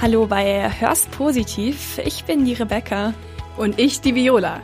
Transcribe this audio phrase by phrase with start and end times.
[0.00, 1.98] Hallo bei Hörst Positiv.
[2.04, 3.14] Ich bin die Rebecca.
[3.56, 4.60] Und ich die Viola.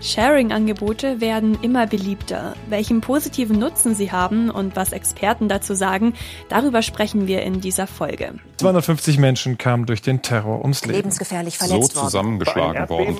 [0.00, 2.54] Sharing-Angebote werden immer beliebter.
[2.70, 6.14] Welchen positiven Nutzen sie haben und was Experten dazu sagen,
[6.48, 8.36] darüber sprechen wir in dieser Folge.
[8.56, 10.96] 250 Menschen kamen durch den Terror ums Leben.
[10.96, 13.18] Lebensgefährlich verletzt so zusammengeschlagen worden.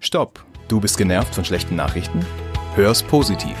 [0.00, 0.42] Stopp!
[0.68, 2.24] Du bist genervt von schlechten Nachrichten?
[2.76, 3.56] Hör's positiv.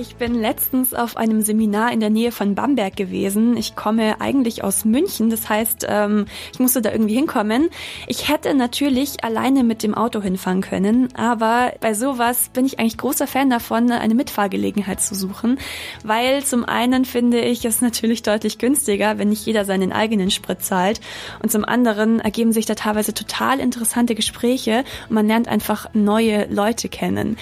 [0.00, 3.56] Ich bin letztens auf einem Seminar in der Nähe von Bamberg gewesen.
[3.56, 7.68] Ich komme eigentlich aus München, das heißt, ähm, ich musste da irgendwie hinkommen.
[8.06, 12.96] Ich hätte natürlich alleine mit dem Auto hinfahren können, aber bei sowas bin ich eigentlich
[12.96, 15.58] großer Fan davon, eine Mitfahrgelegenheit zu suchen,
[16.04, 20.62] weil zum einen finde ich es natürlich deutlich günstiger, wenn nicht jeder seinen eigenen Sprit
[20.62, 21.00] zahlt
[21.42, 26.46] und zum anderen ergeben sich da teilweise total interessante Gespräche und man lernt einfach neue
[26.46, 27.36] Leute kennen.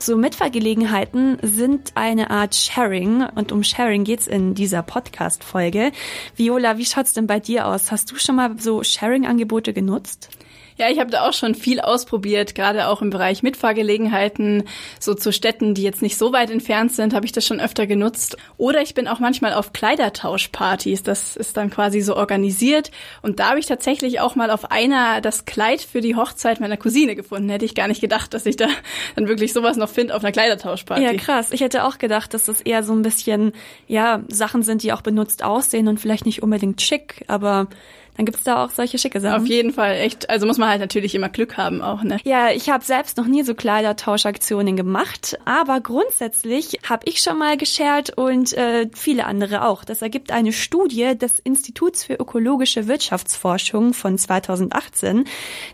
[0.00, 5.92] So Mitfahrgelegenheiten sind eine Art Sharing und um Sharing geht's in dieser Podcast-Folge.
[6.34, 7.92] Viola, wie schaut's denn bei dir aus?
[7.92, 10.30] Hast du schon mal so Sharing-Angebote genutzt?
[10.76, 14.64] Ja, ich habe da auch schon viel ausprobiert, gerade auch im Bereich Mitfahrgelegenheiten,
[14.98, 17.86] so zu Städten, die jetzt nicht so weit entfernt sind, habe ich das schon öfter
[17.86, 18.36] genutzt.
[18.56, 22.90] Oder ich bin auch manchmal auf Kleidertauschpartys, das ist dann quasi so organisiert
[23.22, 26.76] und da habe ich tatsächlich auch mal auf einer das Kleid für die Hochzeit meiner
[26.76, 27.48] Cousine gefunden.
[27.48, 28.68] Hätte ich gar nicht gedacht, dass ich da
[29.16, 31.02] dann wirklich sowas noch finde auf einer Kleidertauschparty.
[31.02, 31.52] Ja, krass.
[31.52, 33.52] Ich hätte auch gedacht, dass das eher so ein bisschen,
[33.86, 37.68] ja, Sachen sind, die auch benutzt aussehen und vielleicht nicht unbedingt schick, aber
[38.16, 39.42] dann gibt's da auch solche schicke Sachen.
[39.42, 40.28] Auf jeden Fall, echt.
[40.28, 42.18] Also muss man halt natürlich immer Glück haben auch, ne?
[42.24, 47.56] Ja, ich habe selbst noch nie so Kleidertauschaktionen gemacht, aber grundsätzlich habe ich schon mal
[47.56, 49.84] geshared und äh, viele andere auch.
[49.84, 55.24] Das ergibt eine Studie des Instituts für ökologische Wirtschaftsforschung von 2018.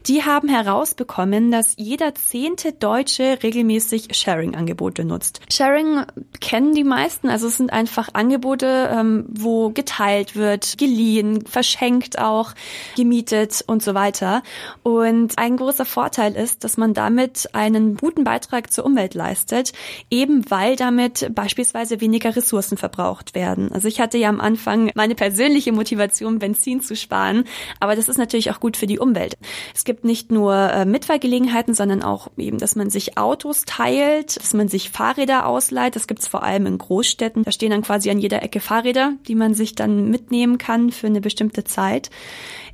[0.06, 5.40] Die haben herausbekommen, dass jeder zehnte Deutsche regelmäßig Sharing-Angebote nutzt.
[5.52, 6.04] Sharing
[6.40, 12.52] kennen die meisten, also es sind einfach Angebote, ähm, wo geteilt wird, geliehen, verschenkt auch
[12.96, 14.42] gemietet und so weiter.
[14.82, 19.72] Und ein großer Vorteil ist, dass man damit einen guten Beitrag zur Umwelt leistet,
[20.10, 23.72] eben weil damit beispielsweise weniger Ressourcen verbraucht werden.
[23.72, 27.44] Also ich hatte ja am Anfang meine persönliche Motivation, Benzin zu sparen,
[27.80, 29.36] aber das ist natürlich auch gut für die Umwelt.
[29.74, 34.54] Es gibt nicht nur äh, Mitfahrgelegenheiten, sondern auch eben, dass man sich Autos teilt, dass
[34.54, 35.96] man sich Fahrräder ausleiht.
[35.96, 37.44] Das gibt's vor allem in Großstädten.
[37.44, 41.06] Da stehen dann quasi an jeder Ecke Fahrräder, die man sich dann mitnehmen kann für
[41.06, 42.10] eine bestimmte Zeit.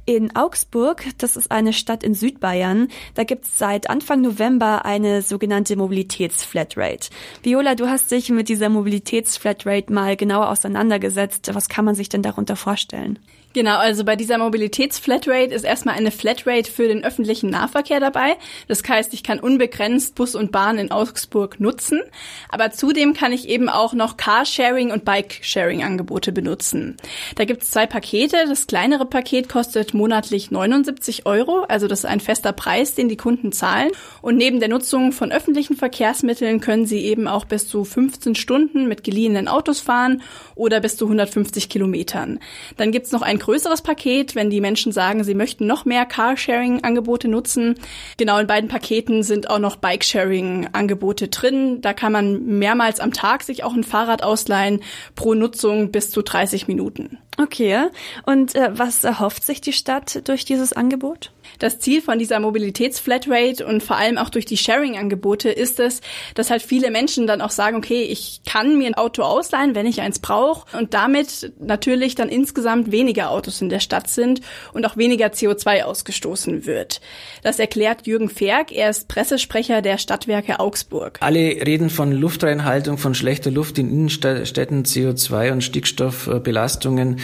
[0.05, 5.23] In Augsburg, das ist eine Stadt in Südbayern, da gibt es seit Anfang November eine
[5.23, 7.11] sogenannte Mobilitätsflatrate.
[7.45, 11.55] Viola, du hast dich mit dieser Mobilitätsflatrate mal genauer auseinandergesetzt.
[11.55, 13.21] Was kann man sich denn darunter vorstellen?
[13.55, 18.37] Genau, also bei dieser Mobilitätsflatrate ist erstmal eine Flatrate für den öffentlichen Nahverkehr dabei.
[18.67, 22.01] Das heißt, ich kann unbegrenzt Bus und Bahn in Augsburg nutzen.
[22.49, 26.97] Aber zudem kann ich eben auch noch Carsharing und Bike-Sharing-Angebote benutzen.
[27.35, 28.45] Da gibt es zwei Pakete.
[28.49, 31.65] Das kleinere Paket kostet monatlich 79 Euro.
[31.69, 33.91] Also das ist ein fester Preis, den die Kunden zahlen.
[34.23, 38.89] Und neben der Nutzung von öffentlichen Verkehrsmitteln können sie eben auch bis zu 15 Stunden
[38.89, 40.23] mit geliehenen Autos fahren
[40.55, 42.39] oder bis zu 150 Kilometern.
[42.79, 47.29] Dann gibt's noch ein größeres Paket, wenn die Menschen sagen, sie möchten noch mehr Carsharing-Angebote
[47.29, 47.75] nutzen.
[48.17, 51.81] Genau in beiden Paketen sind auch noch Bikesharing-Angebote drin.
[51.81, 54.81] Da kann man mehrmals am Tag sich auch ein Fahrrad ausleihen,
[55.17, 57.19] pro Nutzung bis zu 30 Minuten.
[57.39, 57.87] Okay.
[58.27, 61.33] Und äh, was erhofft sich die Stadt durch dieses Angebot?
[61.59, 66.01] Das Ziel von dieser Mobilitätsflatrate und vor allem auch durch die Sharing-Angebote ist es,
[66.35, 69.87] dass halt viele Menschen dann auch sagen, okay, ich kann mir ein Auto ausleihen, wenn
[69.87, 74.41] ich eins brauche und damit natürlich dann insgesamt weniger Autos in der Stadt sind
[74.73, 77.01] und auch weniger CO2 ausgestoßen wird.
[77.43, 81.19] Das erklärt Jürgen Ferg, er ist Pressesprecher der Stadtwerke Augsburg.
[81.21, 87.22] Alle reden von Luftreinhaltung, von schlechter Luft in Innenstädten, CO2 und Stickstoffbelastungen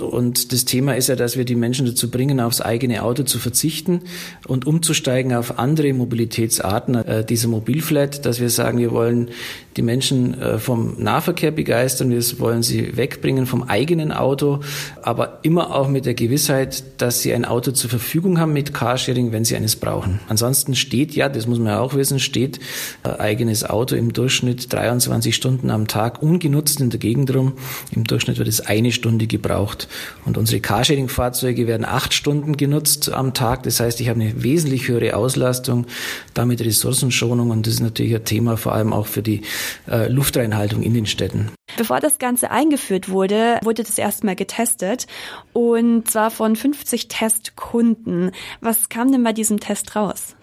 [0.00, 3.38] und das Thema ist ja, dass wir die Menschen dazu bringen, aufs eigene Auto zu
[3.38, 4.02] verzichten
[4.46, 9.30] und umzusteigen auf andere Mobilitätsarten äh, dieser Mobilflat, dass wir sagen, wir wollen
[9.76, 14.60] die Menschen äh, vom Nahverkehr begeistern, wir wollen sie wegbringen vom eigenen Auto,
[15.02, 19.32] aber immer auch mit der Gewissheit, dass sie ein Auto zur Verfügung haben mit Carsharing,
[19.32, 20.20] wenn sie eines brauchen.
[20.28, 22.60] Ansonsten steht ja, das muss man ja auch wissen, steht
[23.02, 27.54] äh, eigenes Auto im Durchschnitt 23 Stunden am Tag ungenutzt in der Gegend rum.
[27.90, 29.88] Im Durchschnitt wird es eine Stunde gebraucht.
[30.24, 33.62] Und unsere Carsharing-Fahrzeuge werden acht Stunden genutzt am Tag.
[33.62, 35.86] Das heißt, ich habe eine wesentlich höhere Auslastung,
[36.32, 39.42] damit Ressourcenschonung und das ist natürlich ein Thema vor allem auch für die
[39.88, 41.50] äh, Luftreinhaltung in den Städten.
[41.76, 45.06] Bevor das Ganze eingeführt wurde, wurde das erstmal getestet
[45.52, 48.30] und zwar von 50 Testkunden.
[48.60, 50.36] Was kam denn bei diesem Test raus?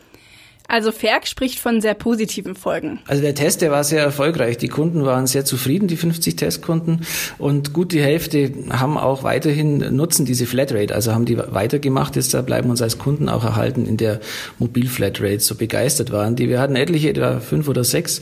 [0.72, 3.00] Also Ferg spricht von sehr positiven Folgen.
[3.06, 4.58] Also der Test, der war sehr erfolgreich.
[4.58, 7.06] Die Kunden waren sehr zufrieden, die 50 Testkunden.
[7.38, 12.16] Und gut die Hälfte haben auch weiterhin nutzen diese Flatrate, also haben die weitergemacht.
[12.16, 14.22] Jetzt bleiben uns als Kunden auch erhalten in der
[14.60, 16.48] Mobilflatrate, so begeistert waren die.
[16.48, 18.22] Wir hatten etliche, etwa fünf oder sechs,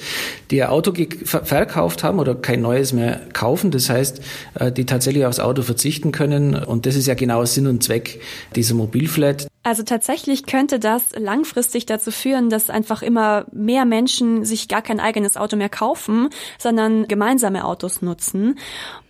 [0.49, 0.91] die ihr Auto
[1.25, 3.69] verkauft haben oder kein neues mehr kaufen.
[3.69, 4.21] Das heißt,
[4.55, 6.55] äh, die tatsächlich aufs Auto verzichten können.
[6.55, 8.21] Und das ist ja genau Sinn und Zweck
[8.55, 9.48] dieser Mobilflat.
[9.69, 14.99] Also tatsächlich könnte das langfristig dazu führen, dass einfach immer mehr Menschen sich gar kein
[14.99, 18.57] eigenes Auto mehr kaufen, sondern gemeinsame Autos nutzen.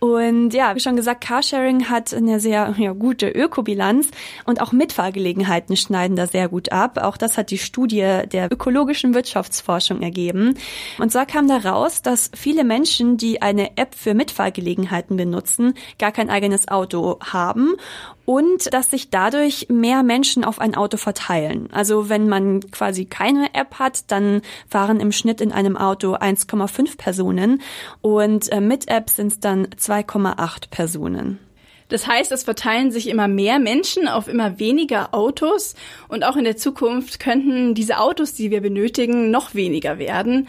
[0.00, 4.10] Und ja, wie schon gesagt, Carsharing hat eine sehr ja, gute Ökobilanz
[4.44, 6.98] und auch Mitfahrgelegenheiten schneiden da sehr gut ab.
[7.02, 10.58] Auch das hat die Studie der ökologischen Wirtschaftsforschung ergeben.
[10.98, 16.12] Und so kam da raus, dass viele Menschen, die eine App für Mitfahrgelegenheiten benutzen, gar
[16.12, 17.76] kein eigenes Auto haben
[18.30, 21.68] und dass sich dadurch mehr Menschen auf ein Auto verteilen.
[21.72, 26.96] Also wenn man quasi keine App hat, dann fahren im Schnitt in einem Auto 1,5
[26.96, 27.60] Personen
[28.02, 31.40] und äh, mit App sind es dann 2,8 Personen.
[31.88, 35.74] Das heißt, es verteilen sich immer mehr Menschen auf immer weniger Autos
[36.06, 40.46] und auch in der Zukunft könnten diese Autos, die wir benötigen, noch weniger werden.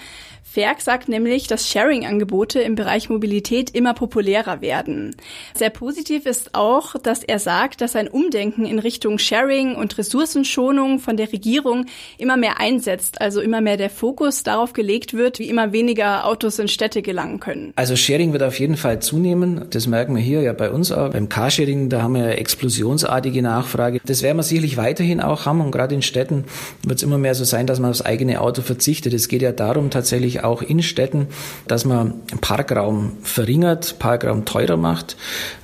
[0.53, 5.15] Ferg sagt nämlich, dass Sharing-Angebote im Bereich Mobilität immer populärer werden.
[5.55, 10.99] Sehr positiv ist auch, dass er sagt, dass ein Umdenken in Richtung Sharing und Ressourcenschonung
[10.99, 11.85] von der Regierung
[12.17, 16.59] immer mehr einsetzt, also immer mehr der Fokus darauf gelegt wird, wie immer weniger Autos
[16.59, 17.71] in Städte gelangen können.
[17.77, 19.67] Also Sharing wird auf jeden Fall zunehmen.
[19.69, 21.13] Das merken wir hier ja bei uns auch.
[21.13, 24.01] Beim Carsharing, da haben wir explosionsartige Nachfrage.
[24.03, 26.43] Das werden wir sicherlich weiterhin auch haben und gerade in Städten
[26.83, 29.13] wird es immer mehr so sein, dass man aufs eigene Auto verzichtet.
[29.13, 31.27] Es geht ja darum tatsächlich auch in Städten,
[31.67, 35.17] dass man Parkraum verringert, Parkraum teurer macht,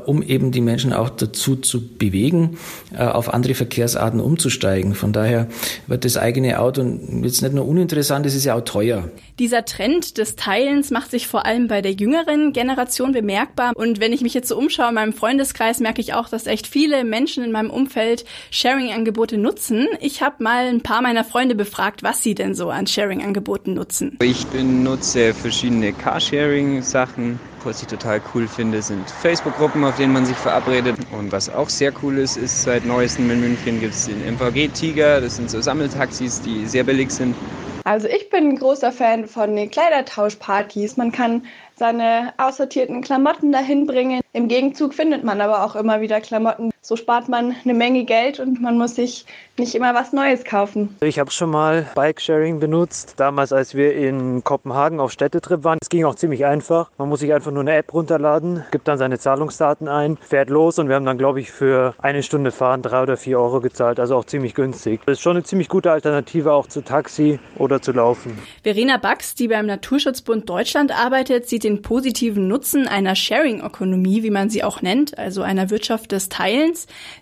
[0.05, 2.57] um eben die Menschen auch dazu zu bewegen,
[2.93, 4.95] äh, auf andere Verkehrsarten umzusteigen.
[4.95, 5.47] Von daher
[5.87, 6.81] wird das eigene Auto
[7.23, 9.09] jetzt nicht nur uninteressant, es ist ja auch teuer.
[9.39, 13.73] Dieser Trend des Teilens macht sich vor allem bei der jüngeren Generation bemerkbar.
[13.75, 16.65] Und wenn ich mich jetzt so umschaue in meinem Freundeskreis, merke ich auch, dass echt
[16.65, 19.87] viele Menschen in meinem Umfeld Sharing-Angebote nutzen.
[19.99, 24.17] Ich habe mal ein paar meiner Freunde befragt, was sie denn so an Sharing-Angeboten nutzen.
[24.23, 27.39] Ich benutze verschiedene Carsharing-Sachen.
[27.63, 30.95] Was ich total cool finde, sind Facebook-Gruppen, auf denen man sich verabredet.
[31.11, 34.67] Und was auch sehr cool ist, ist seit neuestem in München gibt es den MVG
[34.69, 35.21] Tiger.
[35.21, 37.35] Das sind so Sammeltaxis, die sehr billig sind.
[37.83, 40.97] Also ich bin ein großer Fan von den Kleidertauschpartys.
[40.97, 41.43] Man kann
[41.77, 44.21] seine aussortierten Klamotten dahin bringen.
[44.33, 46.71] Im Gegenzug findet man aber auch immer wieder Klamotten.
[46.87, 49.25] So spart man eine Menge Geld und man muss sich
[49.57, 50.95] nicht immer was Neues kaufen.
[51.01, 55.79] Ich habe schon mal Bikesharing benutzt, damals als wir in Kopenhagen auf Städtetrip waren.
[55.81, 56.89] Es ging auch ziemlich einfach.
[56.97, 60.79] Man muss sich einfach nur eine App runterladen, gibt dann seine Zahlungsdaten ein, fährt los
[60.79, 63.99] und wir haben dann, glaube ich, für eine Stunde Fahren drei oder vier Euro gezahlt,
[63.99, 65.01] also auch ziemlich günstig.
[65.05, 68.37] Das ist schon eine ziemlich gute Alternative auch zu Taxi oder zu Laufen.
[68.63, 74.49] Verena Bax, die beim Naturschutzbund Deutschland arbeitet, sieht den positiven Nutzen einer Sharing-Ökonomie, wie man
[74.49, 76.76] sie auch nennt, also einer Wirtschaft des Teilens,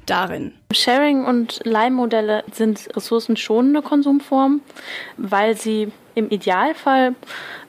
[0.06, 0.54] darin.
[0.74, 4.62] Sharing- und Leihmodelle sind ressourcenschonende Konsumformen,
[5.16, 7.14] weil sie im Idealfall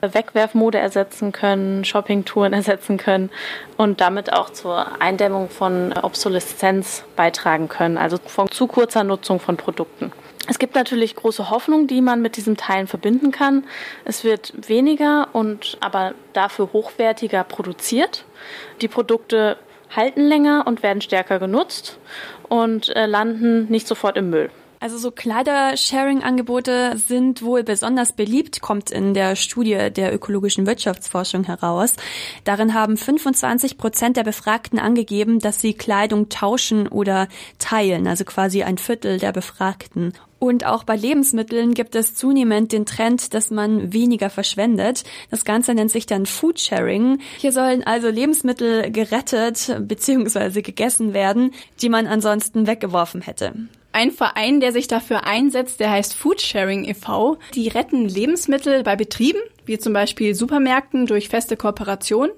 [0.01, 3.29] Wegwerfmode ersetzen können, Shoppingtouren ersetzen können
[3.77, 9.57] und damit auch zur Eindämmung von Obsoleszenz beitragen können, also von zu kurzer Nutzung von
[9.57, 10.11] Produkten.
[10.49, 13.65] Es gibt natürlich große Hoffnung, die man mit diesem Teilen verbinden kann.
[14.05, 18.23] Es wird weniger und aber dafür hochwertiger produziert.
[18.81, 19.57] Die Produkte
[19.95, 21.97] halten länger und werden stärker genutzt
[22.49, 24.49] und äh, landen nicht sofort im Müll.
[24.79, 31.95] Also so Kleider-Sharing-Angebote sind wohl besonders beliebt, kommt in der Studie der ökologischen Wirtschaftsforschung heraus.
[32.43, 38.61] Darin haben 25 Prozent der Befragten angegeben, dass sie Kleidung tauschen oder teilen, also quasi
[38.61, 40.13] ein Viertel der Befragten.
[40.37, 45.03] Und auch bei Lebensmitteln gibt es zunehmend den Trend, dass man weniger verschwendet.
[45.31, 47.19] Das Ganze nennt sich dann Foodsharing.
[47.37, 50.61] Hier sollen also Lebensmittel gerettet bzw.
[50.61, 53.53] gegessen werden, die man ansonsten weggeworfen hätte.
[53.91, 57.37] Ein Verein, der sich dafür einsetzt, der heißt Foodsharing e.V.
[57.55, 62.29] Die retten Lebensmittel bei Betrieben, wie zum Beispiel Supermärkten durch feste Kooperation.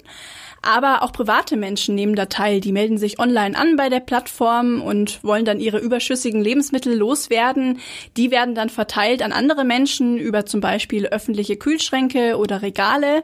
[0.62, 2.60] Aber auch private Menschen nehmen da teil.
[2.60, 7.80] Die melden sich online an bei der Plattform und wollen dann ihre überschüssigen Lebensmittel loswerden.
[8.16, 13.22] Die werden dann verteilt an andere Menschen über zum Beispiel öffentliche Kühlschränke oder Regale.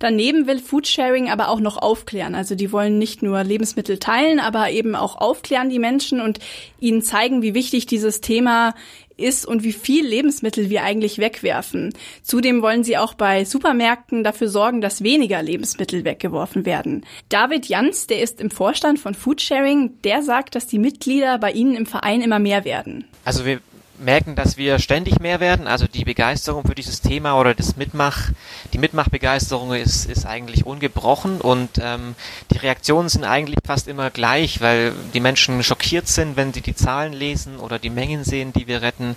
[0.00, 2.34] Daneben will Foodsharing aber auch noch aufklären.
[2.34, 6.40] Also die wollen nicht nur Lebensmittel teilen, aber eben auch aufklären die Menschen und
[6.80, 8.74] ihnen zeigen, wie wichtig dieses Thema
[9.20, 11.92] ist und wie viel Lebensmittel wir eigentlich wegwerfen.
[12.22, 17.04] Zudem wollen sie auch bei Supermärkten dafür sorgen, dass weniger Lebensmittel weggeworfen werden.
[17.28, 21.74] David Jans, der ist im Vorstand von Foodsharing, der sagt, dass die Mitglieder bei ihnen
[21.74, 23.04] im Verein immer mehr werden.
[23.26, 23.60] Also wir
[24.00, 25.66] merken, dass wir ständig mehr werden.
[25.66, 28.30] Also die Begeisterung für dieses Thema oder das Mitmach,
[28.72, 32.14] die Mitmachbegeisterung ist, ist eigentlich ungebrochen und ähm,
[32.50, 36.74] die Reaktionen sind eigentlich fast immer gleich, weil die Menschen schockiert sind, wenn sie die
[36.74, 39.16] Zahlen lesen oder die Mengen sehen, die wir retten.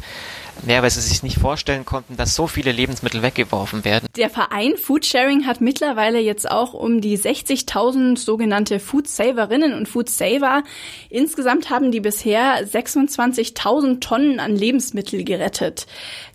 [0.67, 4.07] Ja, weil sie sich nicht vorstellen konnten, dass so viele Lebensmittel weggeworfen werden.
[4.15, 10.63] Der Verein Foodsharing hat mittlerweile jetzt auch um die 60.000 sogenannte Foodsaverinnen und Foodsaver.
[11.09, 15.85] Insgesamt haben die bisher 26.000 Tonnen an Lebensmittel gerettet.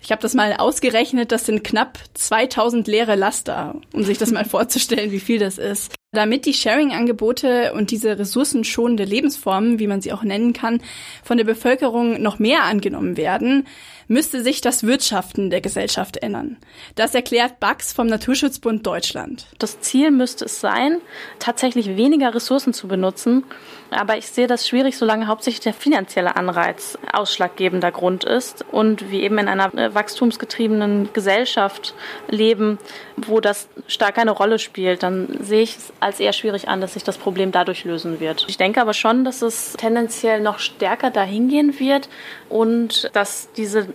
[0.01, 4.45] Ich habe das mal ausgerechnet, das sind knapp 2000 leere Laster, um sich das mal
[4.49, 5.98] vorzustellen, wie viel das ist.
[6.11, 10.81] Damit die Sharing-Angebote und diese ressourcenschonende Lebensform, wie man sie auch nennen kann,
[11.23, 13.67] von der Bevölkerung noch mehr angenommen werden,
[14.07, 16.57] müsste sich das Wirtschaften der Gesellschaft ändern.
[16.95, 19.45] Das erklärt Bax vom Naturschutzbund Deutschland.
[19.59, 20.97] Das Ziel müsste es sein,
[21.37, 23.43] tatsächlich weniger Ressourcen zu benutzen.
[23.91, 29.21] Aber ich sehe das schwierig, solange hauptsächlich der finanzielle Anreiz ausschlaggebender Grund ist und wir
[29.21, 31.93] eben in einer äh, wachstumsgetriebenen Gesellschaft
[32.29, 32.79] leben,
[33.15, 36.93] wo das stark eine Rolle spielt, dann sehe ich es als eher schwierig an, dass
[36.93, 38.45] sich das Problem dadurch lösen wird.
[38.47, 42.09] Ich denke aber schon, dass es tendenziell noch stärker dahin gehen wird
[42.49, 43.87] und dass diese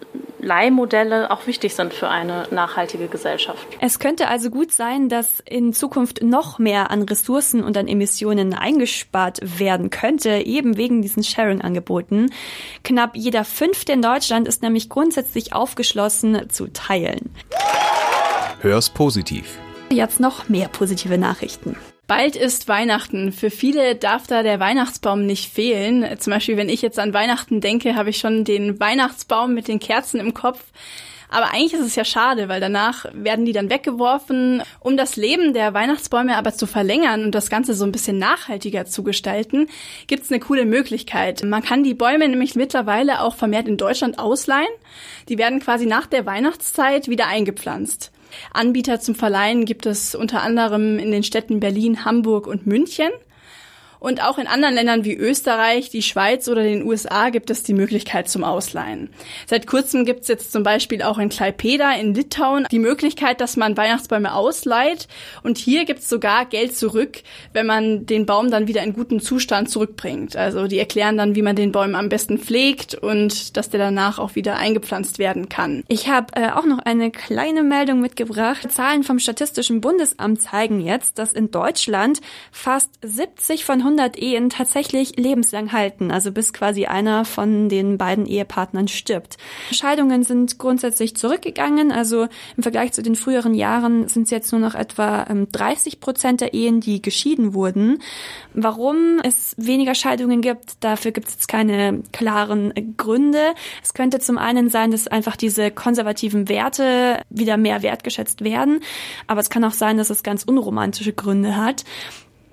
[0.44, 3.66] Leihmodelle auch wichtig sind für eine nachhaltige Gesellschaft.
[3.80, 8.54] Es könnte also gut sein, dass in Zukunft noch mehr an Ressourcen und an Emissionen
[8.54, 12.30] eingespart werden könnte, eben wegen diesen Sharing-Angeboten.
[12.82, 17.30] Knapp jeder Fünfte in Deutschland ist nämlich grundsätzlich aufgeschlossen zu teilen.
[18.60, 19.58] Hör's positiv.
[19.90, 21.76] Jetzt noch mehr positive Nachrichten.
[22.16, 23.32] Bald ist Weihnachten.
[23.32, 26.06] Für viele darf da der Weihnachtsbaum nicht fehlen.
[26.20, 29.80] Zum Beispiel, wenn ich jetzt an Weihnachten denke, habe ich schon den Weihnachtsbaum mit den
[29.80, 30.62] Kerzen im Kopf.
[31.28, 34.62] Aber eigentlich ist es ja schade, weil danach werden die dann weggeworfen.
[34.78, 38.84] Um das Leben der Weihnachtsbäume aber zu verlängern und das Ganze so ein bisschen nachhaltiger
[38.84, 39.66] zu gestalten,
[40.06, 41.42] gibt es eine coole Möglichkeit.
[41.42, 44.68] Man kann die Bäume nämlich mittlerweile auch vermehrt in Deutschland ausleihen.
[45.28, 48.12] Die werden quasi nach der Weihnachtszeit wieder eingepflanzt.
[48.52, 53.10] Anbieter zum Verleihen gibt es unter anderem in den Städten Berlin, Hamburg und München.
[54.04, 57.72] Und auch in anderen Ländern wie Österreich, die Schweiz oder den USA gibt es die
[57.72, 59.08] Möglichkeit zum Ausleihen.
[59.46, 63.56] Seit kurzem gibt es jetzt zum Beispiel auch in Klaipeda in Litauen die Möglichkeit, dass
[63.56, 65.08] man Weihnachtsbäume ausleiht.
[65.42, 67.22] Und hier gibt es sogar Geld zurück,
[67.54, 70.36] wenn man den Baum dann wieder in guten Zustand zurückbringt.
[70.36, 74.18] Also die erklären dann, wie man den Baum am besten pflegt und dass der danach
[74.18, 75.82] auch wieder eingepflanzt werden kann.
[75.88, 78.70] Ich habe äh, auch noch eine kleine Meldung mitgebracht.
[78.70, 82.20] Zahlen vom Statistischen Bundesamt zeigen jetzt, dass in Deutschland
[82.52, 87.96] fast 70 von 100 100 Ehen tatsächlich lebenslang halten, also bis quasi einer von den
[87.96, 89.36] beiden Ehepartnern stirbt.
[89.70, 94.60] Scheidungen sind grundsätzlich zurückgegangen, also im Vergleich zu den früheren Jahren sind es jetzt nur
[94.60, 98.02] noch etwa 30 ähm, Prozent der Ehen, die geschieden wurden.
[98.52, 103.54] Warum es weniger Scheidungen gibt, dafür gibt es jetzt keine klaren Gründe.
[103.82, 108.80] Es könnte zum einen sein, dass einfach diese konservativen Werte wieder mehr wertgeschätzt werden,
[109.26, 111.84] aber es kann auch sein, dass es ganz unromantische Gründe hat.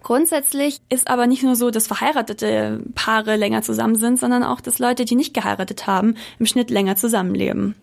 [0.04, 4.80] Grundsätzlich ist aber nicht nur so, dass verheiratete Paare länger zusammen sind, sondern auch, dass
[4.80, 7.76] Leute, die nicht geheiratet haben, im Schnitt länger zusammenleben.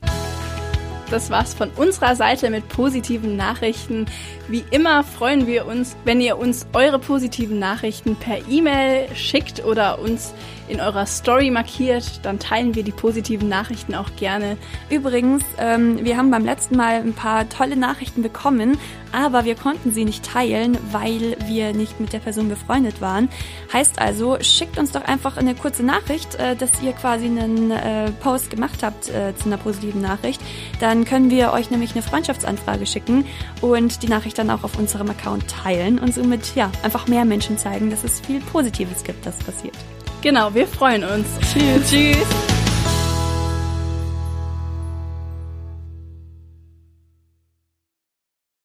[1.10, 4.06] Das war's von unserer Seite mit positiven Nachrichten.
[4.49, 9.99] Wie immer freuen wir uns, wenn ihr uns eure positiven Nachrichten per E-Mail schickt oder
[9.99, 10.33] uns
[10.69, 14.57] in eurer Story markiert, dann teilen wir die positiven Nachrichten auch gerne.
[14.90, 18.78] Übrigens, ähm, wir haben beim letzten Mal ein paar tolle Nachrichten bekommen,
[19.12, 23.28] aber wir konnten sie nicht teilen, weil wir nicht mit der Person befreundet waren.
[23.73, 28.11] Heißt also, schickt uns doch einfach eine kurze Nachricht, äh, dass ihr quasi einen äh,
[28.21, 30.40] Post gemacht habt äh, zu einer positiven Nachricht.
[30.81, 33.25] Dann können wir euch nämlich eine Freundschaftsanfrage schicken
[33.62, 37.59] und die Nachricht dann auch auf unserem Account teilen und somit ja einfach mehr Menschen
[37.59, 39.76] zeigen, dass es viel Positives gibt, das passiert.
[40.23, 41.26] Genau, wir freuen uns.
[41.52, 41.90] Tschüss.
[41.90, 42.48] Tschüss.